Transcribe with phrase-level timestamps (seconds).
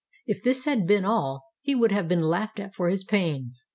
[0.25, 3.67] "If this had been all, he would have been laughed at for his pains.